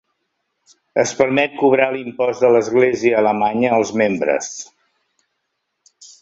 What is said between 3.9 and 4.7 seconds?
membres.